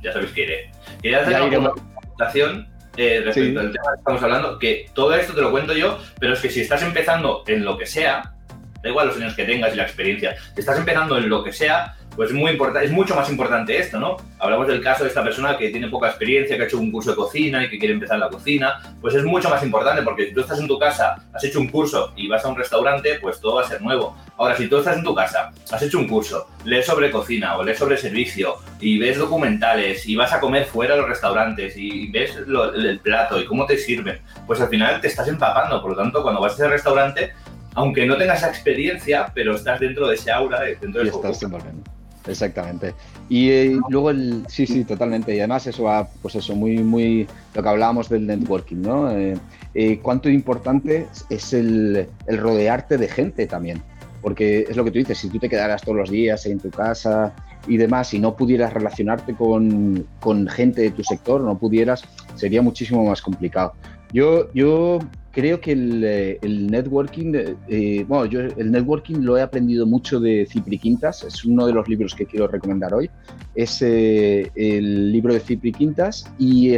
[0.00, 0.70] ya sabes que iré.
[1.02, 5.40] Quería hacer una presentación eh, respecto al tema que estamos hablando, que todo esto te
[5.40, 8.34] lo cuento yo, pero es que si estás empezando en lo que sea,
[8.82, 11.52] da igual los años que tengas y la experiencia, si estás empezando en lo que
[11.52, 14.16] sea, pues es, muy importante, es mucho más importante esto, ¿no?
[14.40, 17.10] Hablamos del caso de esta persona que tiene poca experiencia, que ha hecho un curso
[17.10, 20.34] de cocina y que quiere empezar la cocina, pues es mucho más importante porque si
[20.34, 23.40] tú estás en tu casa, has hecho un curso y vas a un restaurante, pues
[23.40, 24.16] todo va a ser nuevo.
[24.36, 27.62] Ahora, si tú estás en tu casa, has hecho un curso, lees sobre cocina o
[27.62, 32.10] lees sobre servicio y ves documentales y vas a comer fuera de los restaurantes y
[32.10, 35.80] ves el plato y cómo te sirven, pues al final te estás empapando.
[35.80, 37.32] Por lo tanto, cuando vas a ese restaurante,
[37.74, 41.20] aunque no tengas esa experiencia, pero estás dentro de ese aura, dentro de ese
[42.26, 42.94] Exactamente.
[43.28, 45.34] Y eh, luego el, sí, sí, totalmente.
[45.34, 49.10] Y además eso va, pues eso, muy, muy, lo que hablábamos del networking, ¿no?
[49.10, 49.34] Eh,
[49.74, 53.82] eh, cuánto importante es el, rodearte de gente también.
[54.20, 56.70] Porque es lo que tú dices, si tú te quedaras todos los días en tu
[56.70, 57.34] casa
[57.68, 62.02] y demás y no pudieras relacionarte con, con gente de tu sector, no pudieras,
[62.34, 63.74] sería muchísimo más complicado.
[64.12, 64.98] Yo, yo
[65.32, 70.20] creo que el, eh, networking, eh, eh, bueno, yo el networking lo he aprendido mucho
[70.20, 73.10] de Cipri Quintas, es uno de los libros que quiero recomendar hoy,
[73.54, 76.76] es el libro de Cipri Quintas y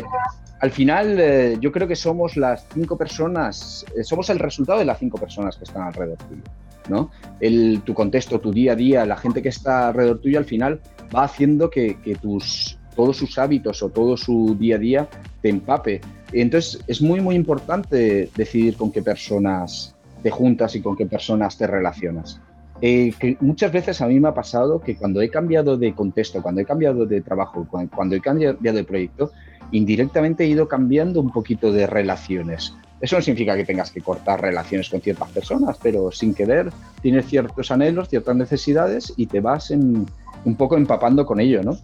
[0.61, 5.19] al final yo creo que somos las cinco personas, somos el resultado de las cinco
[5.19, 6.43] personas que están alrededor tuyo.
[6.89, 7.11] ¿no?
[7.41, 10.81] El, tu contexto, tu día a día, la gente que está alrededor tuyo al final
[11.15, 15.09] va haciendo que, que tus, todos sus hábitos o todo su día a día
[15.41, 16.01] te empape.
[16.33, 21.57] Entonces es muy, muy importante decidir con qué personas te juntas y con qué personas
[21.57, 22.41] te relacionas.
[22.83, 26.43] Eh, que muchas veces a mí me ha pasado que cuando he cambiado de contexto,
[26.43, 29.33] cuando he cambiado de trabajo, cuando he cambiado de proyecto,
[29.71, 32.75] indirectamente he ido cambiando un poquito de relaciones.
[33.01, 36.71] Eso no significa que tengas que cortar relaciones con ciertas personas, pero sin querer
[37.03, 40.07] tienes ciertos anhelos, ciertas necesidades y te vas en,
[40.45, 41.77] un poco empapando con ello, ¿no?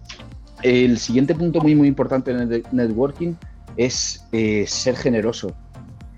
[0.63, 3.33] El siguiente punto muy, muy importante en el networking
[3.77, 5.53] es eh, ser generoso,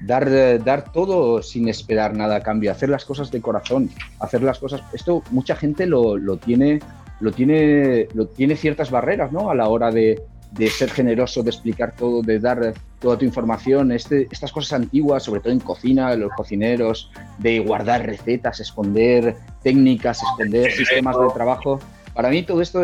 [0.02, 4.60] dar, dar todo sin esperar nada a cambio, hacer las cosas de corazón, hacer las
[4.60, 4.82] cosas.
[4.94, 6.80] Esto mucha gente lo, lo tiene,
[7.20, 9.50] lo tiene, lo tiene ciertas barreras, ¿no?
[9.50, 13.92] A la hora de, de ser generoso, de explicar todo, de dar toda tu información,
[13.92, 20.22] este, estas cosas antiguas, sobre todo en cocina, los cocineros, de guardar recetas, esconder técnicas,
[20.24, 21.80] esconder sistemas de trabajo.
[22.20, 22.84] Para mí todo esto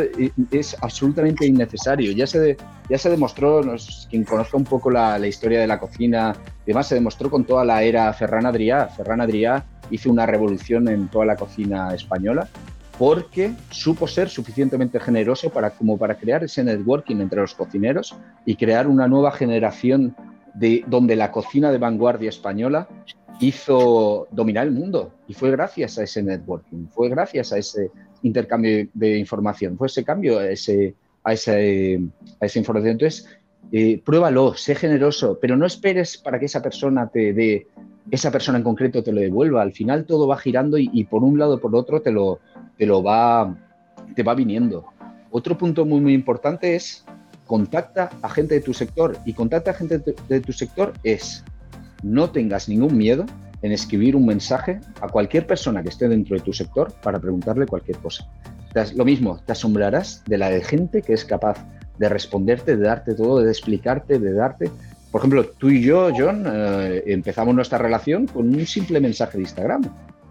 [0.50, 2.14] es absolutamente innecesario.
[2.14, 2.56] Ya se,
[2.90, 3.62] ya se demostró,
[4.10, 7.84] quien conozca un poco la, historia de la cocina, además se demostró con toda la
[7.84, 8.88] era Ferran Adrià.
[8.88, 12.48] Ferran Adrià hizo una revolución en toda la cocina española
[12.98, 18.56] porque supo ser suficientemente generoso para, como para crear ese networking entre los cocineros y
[18.56, 20.16] crear una nueva generación
[20.54, 22.88] de, donde la cocina de vanguardia española
[23.42, 25.12] hizo dominar el mundo.
[25.28, 27.92] Y fue gracias a ese networking, fue gracias a ese
[28.24, 32.00] intercambio de información, fue ese cambio a, ese, a, ese,
[32.40, 32.94] a esa información.
[32.94, 33.28] Entonces,
[33.72, 37.68] eh, pruébalo, sé generoso, pero no esperes para que esa persona te dé,
[38.12, 39.62] esa persona en concreto te lo devuelva.
[39.62, 42.40] Al final todo va girando y, por un lado por otro te lo,
[42.78, 43.56] te lo va,
[44.16, 44.86] te va viniendo.
[45.32, 47.06] Otro punto muy, muy importante es
[47.46, 49.18] contacta a gente de tu sector.
[49.26, 51.44] Y contacta a gente de tu sector es
[52.04, 53.26] no tengas ningún miedo
[53.66, 57.66] en escribir un mensaje a cualquier persona que esté dentro de tu sector para preguntarle
[57.66, 58.28] cualquier cosa.
[58.96, 61.66] Lo mismo, te asombrarás de la gente que es capaz
[61.98, 64.70] de responderte, de darte todo, de explicarte, de darte.
[65.12, 69.44] Por ejemplo, tú y yo, John, eh, empezamos nuestra relación con un simple mensaje de
[69.44, 69.84] Instagram.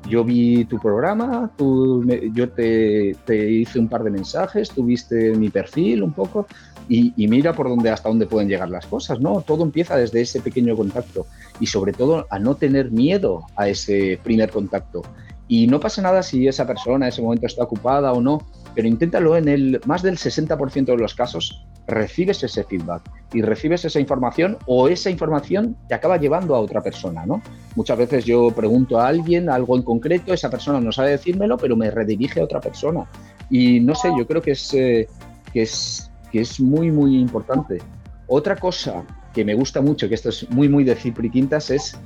[0.09, 5.35] Yo vi tu programa, tú, yo te, te, hice un par de mensajes, tú viste
[5.37, 6.47] mi perfil un poco
[6.89, 9.41] y, y, mira por dónde, hasta dónde pueden llegar las cosas, ¿no?
[9.41, 11.27] Todo empieza desde ese pequeño contacto
[11.59, 15.03] y sobre todo a no tener miedo a ese primer contacto.
[15.49, 18.89] Y no pasa nada si esa persona en ese momento está ocupada o no, pero
[18.89, 24.01] inténtalo en el más del 60% de los casos, recibes ese feedback y recibes esa
[24.01, 27.43] información o esa información te acaba llevando a otra persona, ¿no?
[27.75, 31.77] Muchas veces yo pregunto a alguien algo en concreto, esa persona no sabe decírmelo, pero
[31.77, 33.07] me redirige a otra persona.
[33.51, 35.09] Y no sé, yo creo que es, eh,
[35.53, 37.79] que es, que es muy, muy importante.
[38.27, 41.99] Otra cosa que me gusta mucho, que esto es muy, muy de Cipri Quintas, es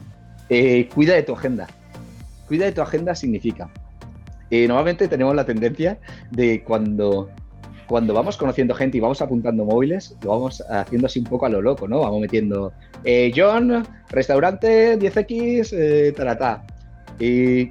[0.48, 1.68] eh, cuida de tu agenda.
[2.48, 3.70] Cuida de tu agenda significa,
[4.50, 5.98] eh, normalmente tenemos la tendencia
[6.30, 7.28] de cuando
[7.88, 11.48] cuando vamos conociendo gente y vamos apuntando móviles, lo vamos haciendo así un poco a
[11.48, 12.00] lo loco, ¿no?
[12.00, 12.72] Vamos metiendo
[13.02, 16.66] eh, John, restaurante 10X, eh, taratá.
[17.18, 17.70] Y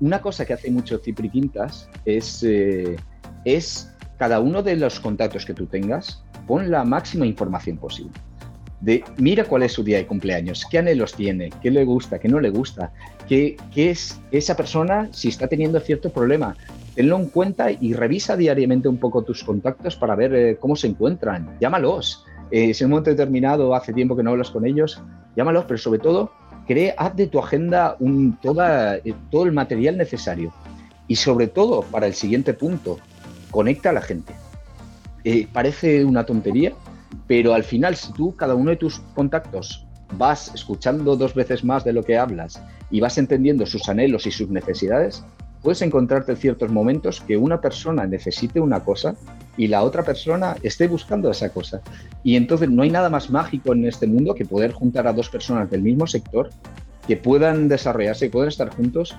[0.00, 2.96] una cosa que hace mucho Cipri Quintas es, eh,
[3.44, 8.12] es cada uno de los contactos que tú tengas, pon la máxima información posible.
[8.80, 12.28] De, mira cuál es su día de cumpleaños, qué anhelos tiene, qué le gusta, qué
[12.28, 12.90] no le gusta,
[13.28, 16.56] qué, qué es esa persona si está teniendo cierto problema,
[16.94, 20.88] tenlo en cuenta y revisa diariamente un poco tus contactos para ver eh, cómo se
[20.88, 21.56] encuentran.
[21.60, 22.24] Llámalos.
[22.50, 25.02] Eh, si en un momento determinado hace tiempo que no hablas con ellos,
[25.36, 26.32] llámalos, pero sobre todo,
[26.66, 30.52] cree, haz de tu agenda un, toda, eh, todo el material necesario.
[31.08, 32.98] Y sobre todo, para el siguiente punto,
[33.50, 34.34] conecta a la gente.
[35.52, 36.72] parece una tontería,
[37.26, 39.86] pero al final, si tú, cada uno de tus contactos,
[40.18, 44.30] vas escuchando dos veces más de lo que hablas y vas entendiendo sus anhelos y
[44.30, 45.24] sus necesidades,
[45.62, 49.14] puedes encontrarte en ciertos momentos que una persona necesite una cosa
[49.56, 51.80] y la otra persona esté buscando esa cosa.
[52.22, 55.28] Y entonces no hay nada más mágico en este mundo que poder juntar a dos
[55.28, 56.50] personas del mismo sector
[57.06, 59.16] que puedan desarrollarse, y puedan estar juntos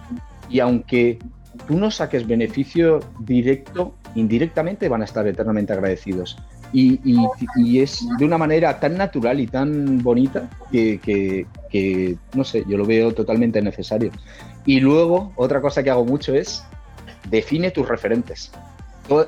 [0.49, 1.19] y aunque
[1.67, 6.37] tú no saques beneficio directo, indirectamente van a estar eternamente agradecidos.
[6.75, 6.99] Y,
[7.79, 10.99] es de una manera tan natural y tan bonita que,
[11.69, 14.11] que, no sé, yo lo veo totalmente necesario.
[14.65, 16.63] Y luego, otra cosa que hago mucho es
[17.29, 18.51] define tus referentes.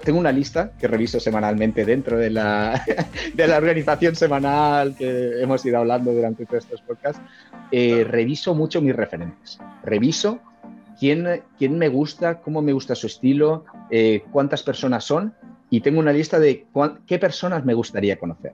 [0.04, 2.82] Tengo una lista que reviso semanalmente dentro de la,
[3.34, 7.22] de la organización semanal que hemos ido hablando durante todos estos podcasts.
[7.72, 9.60] Eh, reviso mucho mis referentes.
[9.84, 10.40] Reviso
[10.98, 15.34] quién, quién me gusta, cómo me gusta su estilo, eh, cuántas personas son
[15.70, 16.68] y tengo una lista de
[17.06, 18.54] qué personas me gustaría conocer.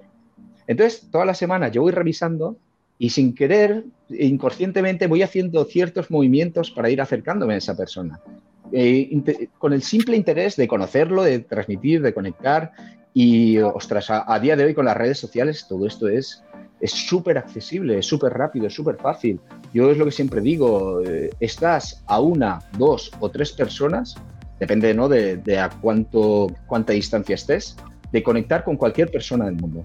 [0.66, 2.58] Entonces, toda la semana yo voy revisando
[3.02, 8.20] y sin querer, inconscientemente, voy haciendo ciertos movimientos para ir acercándome a esa persona.
[8.72, 9.10] Eh,
[9.58, 12.74] con el simple interés de conocerlo, de transmitir, de conectar.
[13.12, 16.44] Y, ostras, a, día de hoy con las redes sociales todo esto es
[16.84, 19.40] súper accesible, es súper rápido, es súper fácil.
[19.74, 24.14] Yo es lo que siempre digo, eh, estás a una, dos o tres personas,
[24.60, 25.10] depende ¿no?
[25.10, 27.76] de, de a cuánto, cuánta distancia estés,
[28.12, 29.82] de conectar con cualquier persona del mundo.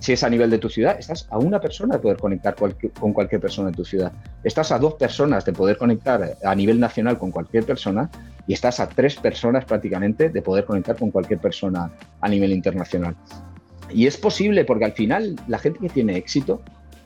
[0.00, 3.12] Si es a nivel de tu ciudad, estás a una persona de poder conectar con
[3.12, 4.12] cualquier persona en tu ciudad.
[4.42, 8.10] Estás a dos personas de poder conectar a nivel nacional con cualquier persona
[8.46, 13.14] y estás a tres personas prácticamente de poder conectar con cualquier persona a nivel internacional.
[13.92, 16.62] Y es posible porque al final la gente que tiene éxito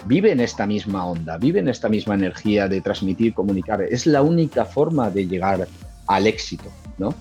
[0.07, 3.83] vive en esta misma onda, vive en esta misma energía de transmitir, comunicar.
[3.83, 5.66] Es la única forma de llegar
[6.07, 7.12] al éxito, ¿no?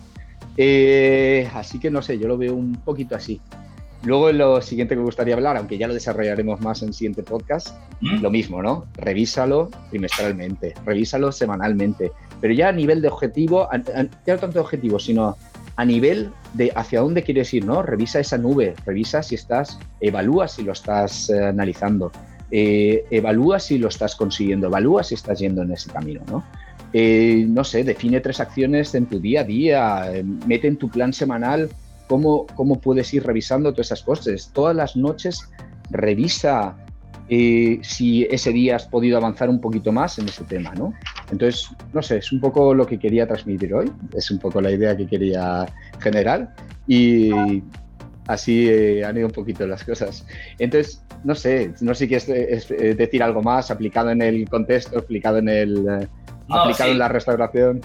[0.55, 3.41] Eh, así que no sé, yo lo veo un poquito así.
[4.05, 7.23] Luego lo siguiente que me gustaría hablar, aunque ya lo desarrollaremos más en el siguiente
[7.23, 7.69] podcast,
[8.01, 8.21] ¿Mm?
[8.21, 8.85] lo mismo, ¿no?
[8.97, 12.11] Revísalo trimestralmente, revísalo semanalmente,
[12.41, 15.37] pero ya a nivel de objetivo, ya no tanto de objetivo, sino
[15.77, 17.81] a nivel de hacia dónde quieres ir, ¿no?
[17.81, 22.11] Revisa esa nube, revisa si estás, evalúa si lo estás eh, analizando,
[22.51, 26.43] eh, evalúa si lo estás consiguiendo, evalúa si estás yendo en ese camino, ¿no?
[26.91, 30.11] Eh, no sé, define tres acciones en tu día a día,
[30.45, 31.69] mete en tu plan semanal
[32.07, 34.51] cómo, cómo puedes ir revisando todas esas cosas.
[34.53, 35.49] Todas las noches
[35.89, 36.75] revisa
[37.29, 40.93] eh, si ese día has podido avanzar un poquito más en ese tema, ¿no?
[41.31, 44.71] Entonces, no sé, es un poco lo que quería transmitir hoy, es un poco la
[44.71, 45.65] idea que quería
[45.99, 46.53] generar
[46.85, 47.31] y
[48.27, 50.25] así eh, han ido un poquito las cosas.
[50.59, 54.99] Entonces, no sé, no sé si quieres eh, decir algo más aplicado en el contexto,
[54.99, 56.07] aplicado en el
[56.49, 57.81] aplicado en la restauración.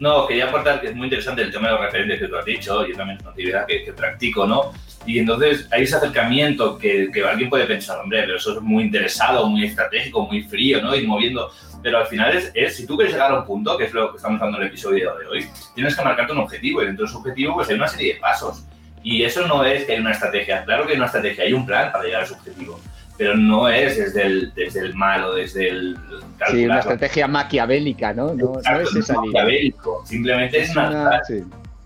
[0.00, 2.44] No, quería aportar que es muy interesante el tema de los referentes que tú has
[2.44, 4.72] dicho, yo también es una actividad que, practico, ¿no?
[5.06, 8.84] Y entonces hay ese acercamiento que, que, alguien puede pensar, hombre, pero eso es muy
[8.84, 10.94] interesado, muy estratégico, muy frío, ¿no?
[10.94, 11.50] Ir moviendo.
[11.82, 14.10] Pero al final es, es, si tú quieres llegar a un punto, que es lo
[14.10, 17.04] que estamos hablando en el episodio de hoy, tienes que marcarte un objetivo y dentro
[17.04, 18.64] de ese objetivo pues hay una serie de pasos.
[19.02, 21.66] Y eso no es que hay una estrategia, claro que hay una estrategia, hay un
[21.66, 22.80] plan para llegar a ese objetivo.
[23.16, 25.96] Pero no es desde el, desde el malo, desde el...
[26.50, 28.34] Sí, una estrategia maquiavélica, ¿no?
[28.34, 31.20] No, es esa maquiavélico, simplemente es, una...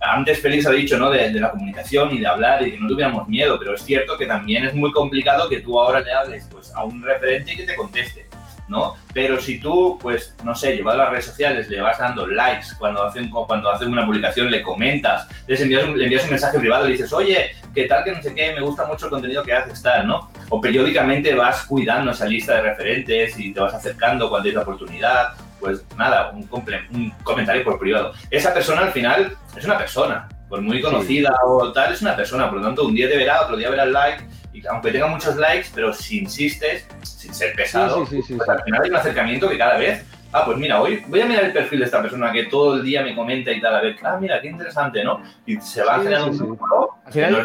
[0.01, 1.11] Antes Félix ha dicho, ¿no?
[1.11, 4.17] De, de, la comunicación y de hablar y que no tuviéramos miedo, pero es cierto
[4.17, 7.57] que también es muy complicado que tú ahora le hables pues, a un referente y
[7.57, 8.27] que te conteste.
[8.69, 8.95] ¿no?
[9.13, 12.69] Pero si tú, pues, no sé, llevado a las redes sociales, le vas dando likes,
[12.79, 16.89] cuando hacen, cuando hacen una publicación le comentas, les envías, le envías un mensaje privado
[16.89, 18.55] y dices, oye, ¿qué tal que no sé qué?
[18.55, 20.31] Me gusta mucho el contenido que haces, tal, ¿no?
[20.49, 24.63] O periódicamente vas cuidando esa lista de referentes y te vas acercando cuando hay la
[24.63, 28.15] oportunidad, pues nada, un, un comentario por privado.
[28.31, 32.49] Esa persona al final es una persona, por muy conocida o tal, es una persona,
[32.49, 34.25] por lo tanto, un día te verá, otro día verá el like
[34.71, 38.97] aunque tenga muchos likes, pero si insistes, sin ser pesado, pues al final hay un
[38.97, 42.03] acercamiento que cada vez, ah, pues mira, hoy voy a mirar el perfil de esta
[42.03, 45.03] persona que todo el día me comenta y tal, a ver, ah, mira, qué interesante,
[45.05, 45.21] ¿no?
[45.47, 46.59] Y se va generando un
[47.05, 47.43] Al final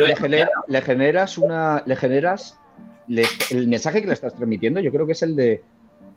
[0.68, 2.60] le, generas una, le generas,
[3.08, 5.64] el mensaje que le estás transmitiendo, yo creo que es el de,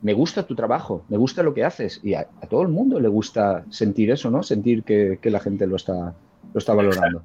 [0.03, 2.01] me gusta tu trabajo, me gusta lo que haces.
[2.03, 4.43] Y a, todo el mundo le gusta sentir eso, ¿no?
[4.43, 6.15] Sentir que, que la gente lo está,
[6.53, 7.23] lo está valorando.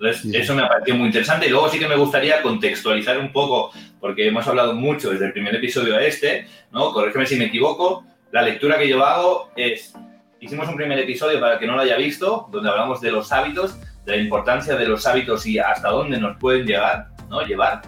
[0.00, 1.46] Entonces, eso me ha parecido muy interesante.
[1.46, 5.32] Y luego sí que me gustaría contextualizar un poco, porque hemos hablado mucho desde el
[5.32, 6.92] primer episodio a este, ¿no?
[6.92, 8.04] Corrígeme si me equivoco.
[8.30, 9.94] La lectura que yo hago es,
[10.40, 13.32] hicimos un primer episodio para el que no lo haya visto, donde hablamos de los
[13.32, 17.42] hábitos, de la importancia de los hábitos y hasta dónde nos pueden llegar, ¿no?
[17.42, 17.82] Llevar.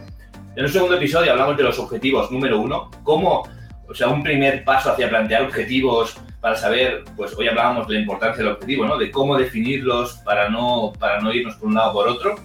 [0.56, 3.48] En un segundo episodio hablamos de los objetivos número uno, cómo,
[3.86, 8.00] o sea, un primer paso hacia plantear objetivos para saber, pues hoy hablábamos de la
[8.00, 8.96] importancia del objetivo, ¿no?
[8.96, 12.36] De cómo definirlos para no, para no irnos por un lado o por otro.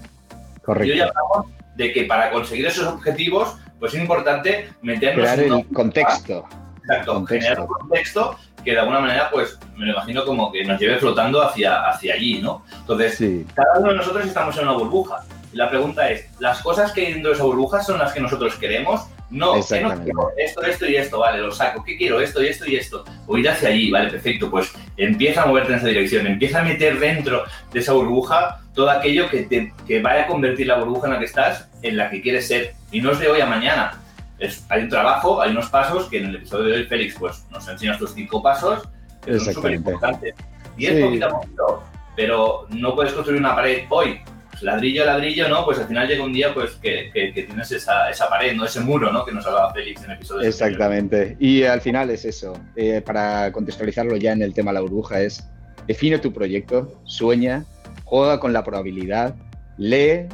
[0.63, 0.87] Correcto.
[0.87, 5.67] Y hoy hablamos de que para conseguir esos objetivos, pues es importante meternos en el
[5.67, 6.45] contexto.
[6.87, 10.79] Exacto, generar un contexto que de alguna manera, pues me lo imagino como que nos
[10.79, 12.63] lleve flotando hacia, hacia allí, ¿no?
[12.79, 15.23] Entonces, cada uno de nosotros estamos en una burbuja.
[15.53, 18.55] La pregunta es, ¿las cosas que hay dentro de esa burbuja son las que nosotros
[18.55, 20.31] queremos no, ¿qué no quiero?
[20.37, 21.83] Esto, esto y esto, vale, lo saco.
[21.83, 22.21] ¿Qué quiero?
[22.21, 23.03] Esto y esto y esto.
[23.25, 24.51] O ir hacia allí, vale, perfecto.
[24.51, 27.43] Pues empieza a moverte en esa dirección, empieza a meter dentro
[27.73, 31.19] de esa burbuja todo aquello que, te, que vaya a convertir la burbuja en la
[31.19, 32.73] que estás en la que quieres ser.
[32.91, 33.99] Y no es de hoy a mañana.
[34.39, 37.45] Es, hay un trabajo, hay unos pasos que en el episodio de hoy, Félix, pues
[37.51, 38.87] nos enseñas tus cinco pasos,
[39.23, 40.35] que son súper importantes.
[40.77, 41.83] Y es poquito a poquito,
[42.15, 44.19] pero no puedes construir una pared hoy
[44.55, 45.65] pues, ladrillo a ladrillo, ¿no?
[45.65, 48.65] Pues al final llega un día pues que, tienes esa, esa, pared, ¿no?
[48.65, 49.25] Ese muro, ¿no?
[49.25, 50.47] Que nos hablaba Félix en episodios.
[50.47, 51.35] Exactamente.
[51.39, 52.53] Y al final es eso.
[52.75, 55.45] Eh, para contextualizarlo ya en el tema de la burbuja es
[55.87, 57.65] define tu proyecto, sueña,
[58.05, 59.35] juega con la probabilidad,
[59.77, 60.27] lee,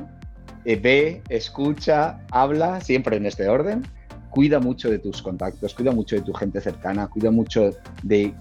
[0.64, 3.84] ve, escucha, habla, siempre en este orden.
[4.30, 7.72] Cuida mucho de tus contactos, cuida mucho de tu gente cercana, cuida mucho
[8.04, 8.34] de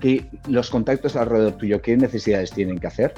[0.00, 3.14] que los contactos alrededor tuyo, qué necesidades tienen que hacer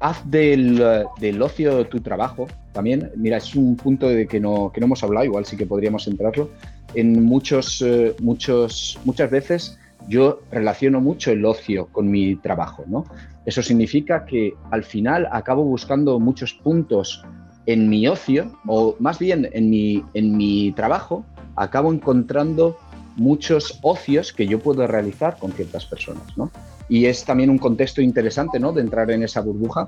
[0.00, 0.82] haz del,
[1.20, 3.10] del, ocio tu trabajo también.
[3.16, 6.06] Mira, es un punto de que no, que no hemos hablado, igual sí que podríamos
[6.06, 6.50] entrarlo.
[6.94, 13.04] En muchos, eh, muchos, muchas veces yo relaciono mucho el ocio con mi trabajo, ¿no?
[13.44, 17.24] Eso significa que al final acabo buscando muchos puntos
[17.68, 22.78] en mi ocio, o más bien en mi, en mi trabajo, acabo encontrando
[23.16, 26.50] muchos ocios que yo puedo realizar con ciertas personas, ¿no?
[26.88, 28.72] Y es también un contexto interesante, ¿no?
[28.72, 29.86] De entrar en esa burbuja.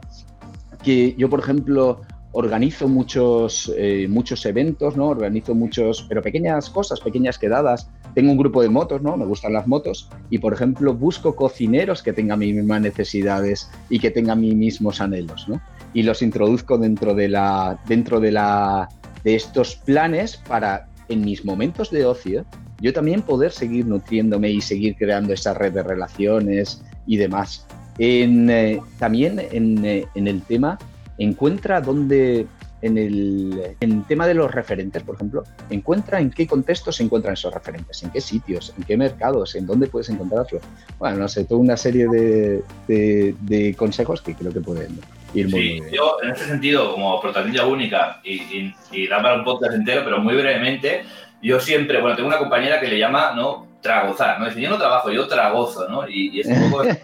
[0.82, 5.08] Que yo, por ejemplo, organizo muchos, eh, muchos eventos, ¿no?
[5.08, 7.88] Organizo muchos, pero pequeñas cosas, pequeñas quedadas.
[8.14, 9.16] Tengo un grupo de motos, ¿no?
[9.16, 10.10] Me gustan las motos.
[10.28, 15.00] Y, por ejemplo, busco cocineros que tengan mis mismas necesidades y que tengan mis mismos
[15.00, 15.62] anhelos, ¿no?
[15.92, 18.88] Y los introduzco dentro de la, dentro de la,
[19.24, 22.44] de estos planes para, en mis momentos de ocio,
[22.81, 27.66] yo también poder seguir nutriéndome y seguir creando esa red de relaciones y demás.
[27.98, 30.79] En, eh, también en, eh, en, el tema,
[31.18, 32.46] encuentra dónde,
[32.81, 37.35] en el, en tema de los referentes, por ejemplo, encuentra en qué contextos se encuentran
[37.35, 40.62] esos referentes, en qué sitios, en qué mercados, en dónde puedes encontrarlos.
[40.98, 44.98] Bueno, no sé, toda una serie de, de, consejos que creo que pueden
[45.34, 45.82] ir muy, sí.
[45.92, 50.02] Yo, en ese sentido, como protagonista única, y, y, y da para un podcast entero,
[50.04, 51.04] pero muy brevemente,
[51.42, 53.66] yo siempre, bueno, tengo una compañera que le llama, ¿no?
[53.80, 54.46] Tragozar, ¿no?
[54.46, 56.08] Dice, yo no trabajo, yo tragozo, ¿no?
[56.08, 56.84] Y, es un poco...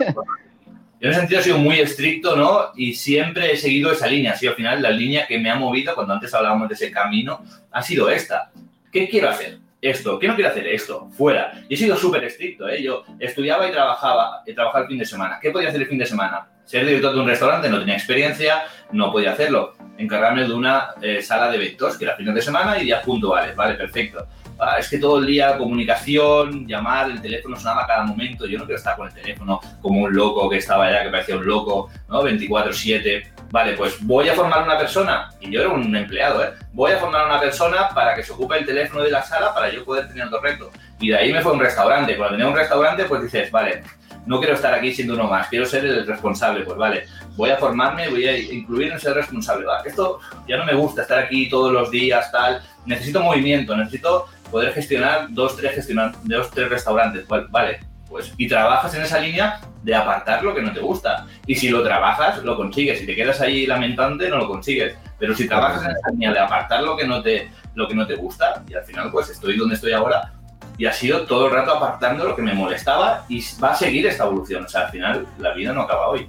[0.99, 2.71] Yo en ese sentido he sido muy estricto, ¿no?
[2.75, 4.33] Y siempre he seguido esa línea.
[4.33, 6.91] Ha sido al final la línea que me ha movido, cuando antes hablábamos de ese
[6.91, 8.51] camino, ha sido esta.
[8.91, 9.59] ¿Qué quiero hacer?
[9.83, 10.19] Esto.
[10.19, 10.67] ¿Qué no quiero hacer?
[10.67, 11.11] Esto.
[11.11, 11.53] Fuera.
[11.69, 12.83] Y he sido súper estricto, ¿eh?
[12.83, 15.39] Yo estudiaba y trabajaba, y trabajaba el fin de semana.
[15.41, 16.49] ¿Qué podía hacer el fin de semana?
[16.67, 19.75] Ser director de un restaurante, no tenía experiencia, no podía hacerlo.
[19.97, 23.57] Encargarme de una eh, sala de eventos, que era fin de semana y días puntuales,
[23.57, 23.75] ¿vale?
[23.75, 24.27] Perfecto
[24.59, 28.59] ah, es que todo el día comunicación, llamar, el teléfono sonaba a cada momento, yo
[28.59, 31.47] no quiero estar con el teléfono como un loco que estaba allá, que parecía un
[31.47, 32.23] loco, ¿no?
[32.23, 33.33] 24/7.
[33.51, 36.51] Vale, pues voy a formar una persona, y yo era un empleado, ¿eh?
[36.73, 39.71] Voy a formar una persona para que se ocupe el teléfono de la sala para
[39.71, 40.71] yo poder tener otro reto.
[40.99, 42.17] Y de ahí me fue un restaurante.
[42.17, 43.83] Cuando tenía un restaurante, pues dices, vale,
[44.27, 47.05] no quiero estar aquí siendo uno más, quiero ser el responsable, pues vale,
[47.37, 49.67] voy a formarme, voy a incluir en ser responsable.
[49.85, 54.73] esto ya no me gusta estar aquí todos los días, tal, necesito movimiento, necesito poder
[54.73, 59.95] gestionar dos, tres, gestionar, dos, tres restaurantes, vale, pues, y trabajas en esa línea de
[59.95, 61.27] apartar lo que no te gusta.
[61.47, 63.01] Y si lo trabajas, lo consigues.
[63.01, 64.97] Si te quedas ahí lamentante, no lo consigues.
[65.19, 68.07] Pero si trabajas en esa línea de apartar lo que no te, lo que no
[68.07, 70.33] te gusta, y al final, pues estoy donde estoy ahora,
[70.79, 74.07] y ha sido todo el rato apartando lo que me molestaba y va a seguir
[74.07, 74.65] esta evolución.
[74.65, 76.29] O sea, al final la vida no acaba hoy.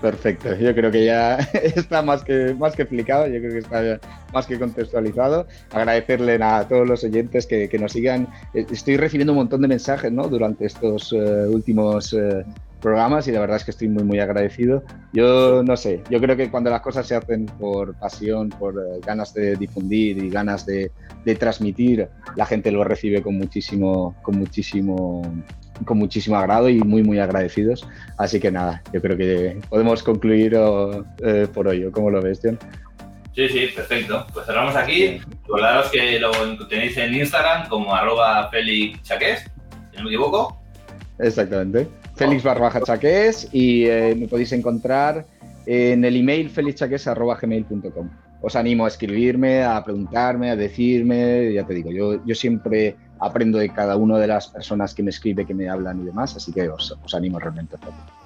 [0.00, 4.00] Perfecto, yo creo que ya está más que, más que explicado, yo creo que está
[4.32, 5.46] más que contextualizado.
[5.70, 8.28] Agradecerle a todos los oyentes que, que nos sigan.
[8.52, 10.28] Eh, estoy recibiendo un montón de mensajes ¿no?
[10.28, 12.44] durante estos uh, últimos uh,
[12.84, 14.84] programas y la verdad es que estoy muy, muy agradecido.
[15.14, 19.00] Yo no sé, yo creo que cuando las cosas se hacen por pasión, por uh,
[19.00, 20.92] ganas de difundir y ganas de,
[21.24, 25.22] de, transmitir, la gente lo recibe con muchísimo, con muchísimo
[25.86, 27.88] con muchísimo agrado y muy, muy agradecidos.
[28.18, 31.90] Así que nada, yo creo que podemos concluir eh, por hoy.
[31.90, 32.58] ¿Cómo lo ves, John?
[33.34, 34.26] Sí, sí, perfecto.
[34.32, 35.20] Pues cerramos aquí.
[35.42, 36.30] Recordaros que lo
[36.68, 40.60] tenéis en Instagram como arroba Félix si no me equivoco.
[41.18, 41.88] Exactamente.
[42.14, 45.26] Félix Barbaja Chaqués y eh, me podéis encontrar
[45.66, 48.08] en el email felixchaqués.gmail.com.
[48.40, 53.58] Os animo a escribirme, a preguntarme, a decirme, ya te digo, yo, yo siempre aprendo
[53.58, 56.52] de cada una de las personas que me escribe, que me hablan y demás, así
[56.52, 58.23] que os, os animo realmente a todo.